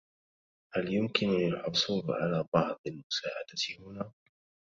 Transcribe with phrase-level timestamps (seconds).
[0.73, 4.11] هل يمكنني الحصول على بعض المساعدة هنا؟